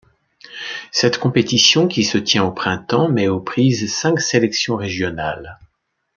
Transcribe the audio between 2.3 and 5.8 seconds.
au printemps met aux prises cinq sélections régionales.